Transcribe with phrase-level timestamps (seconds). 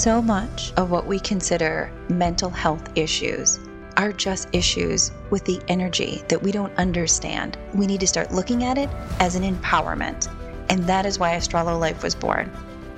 [0.00, 3.60] So much of what we consider mental health issues
[3.98, 7.58] are just issues with the energy that we don't understand.
[7.74, 8.88] We need to start looking at it
[9.18, 10.34] as an empowerment.
[10.70, 12.50] And that is why Astralo Life was born.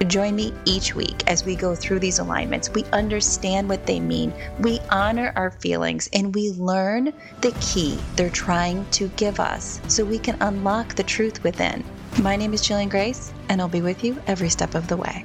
[0.07, 2.71] Join me each week as we go through these alignments.
[2.71, 8.31] We understand what they mean, we honor our feelings, and we learn the key they're
[8.31, 11.83] trying to give us so we can unlock the truth within.
[12.21, 15.25] My name is Jillian Grace, and I'll be with you every step of the way.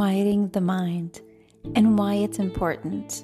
[0.00, 1.20] Quieting the mind
[1.74, 3.22] and why it's important.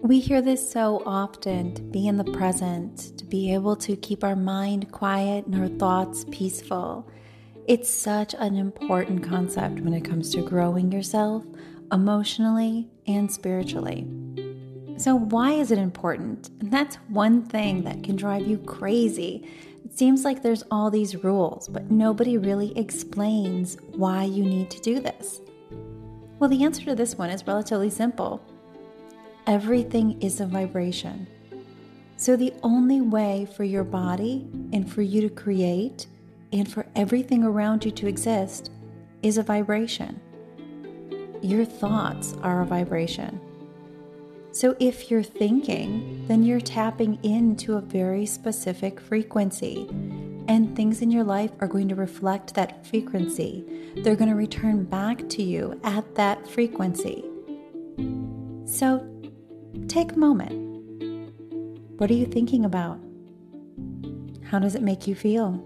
[0.00, 4.22] We hear this so often to be in the present, to be able to keep
[4.22, 7.10] our mind quiet and our thoughts peaceful.
[7.66, 11.44] It's such an important concept when it comes to growing yourself
[11.90, 14.06] emotionally and spiritually.
[14.98, 16.50] So, why is it important?
[16.60, 19.50] And that's one thing that can drive you crazy.
[19.84, 24.80] It seems like there's all these rules, but nobody really explains why you need to
[24.80, 25.40] do this.
[26.42, 28.42] Well, the answer to this one is relatively simple
[29.46, 31.28] Everything is a vibration.
[32.16, 36.08] So, the only way for your body and for you to create
[36.52, 38.72] and for everything around you to exist
[39.22, 40.20] is a vibration.
[41.42, 43.40] Your thoughts are a vibration.
[44.50, 49.88] So, if you're thinking, then you're tapping into a very specific frequency,
[50.48, 53.64] and things in your life are going to reflect that frequency.
[53.96, 57.24] They're going to return back to you at that frequency.
[58.64, 59.06] So,
[59.88, 60.52] Take a moment.
[61.98, 62.98] What are you thinking about?
[64.44, 65.62] How does it make you feel?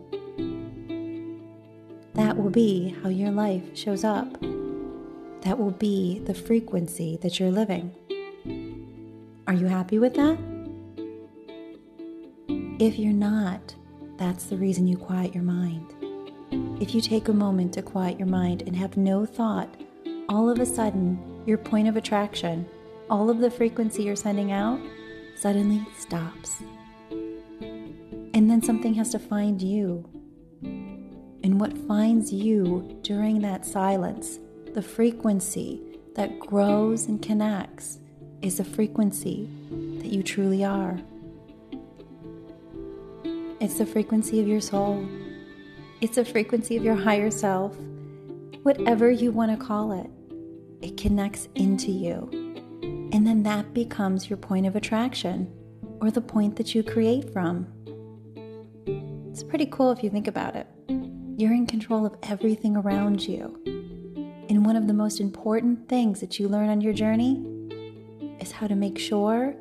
[2.14, 4.40] That will be how your life shows up.
[5.42, 7.92] That will be the frequency that you're living.
[9.46, 10.38] Are you happy with that?
[12.78, 13.74] If you're not,
[14.18, 15.94] that's the reason you quiet your mind.
[16.80, 19.68] If you take a moment to quiet your mind and have no thought,
[20.28, 22.66] all of a sudden, your point of attraction
[23.08, 24.80] all of the frequency you're sending out
[25.36, 26.62] suddenly stops.
[27.10, 30.04] And then something has to find you.
[30.62, 34.38] And what finds you during that silence,
[34.74, 35.80] the frequency
[36.16, 37.98] that grows and connects,
[38.42, 39.48] is the frequency
[40.00, 40.98] that you truly are.
[43.58, 45.08] It's the frequency of your soul.
[46.02, 47.74] It's the frequency of your higher self.
[48.64, 50.10] Whatever you want to call it,
[50.82, 52.28] it connects into you.
[53.12, 55.50] And then that becomes your point of attraction
[56.02, 57.66] or the point that you create from.
[59.30, 60.66] It's pretty cool if you think about it.
[61.38, 63.58] You're in control of everything around you.
[64.50, 67.42] And one of the most important things that you learn on your journey
[68.38, 69.54] is how to make sure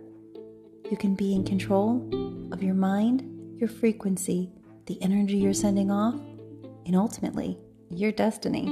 [0.91, 2.09] you can be in control
[2.51, 4.52] of your mind, your frequency,
[4.86, 6.16] the energy you're sending off,
[6.86, 7.58] and ultimately,
[7.90, 8.66] your destiny.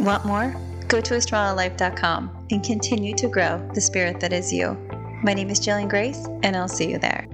[0.00, 0.54] Want more?
[0.88, 4.74] Go to astralolife.com and continue to grow the spirit that is you.
[5.22, 7.26] My name is Jillian Grace, and I'll see you there.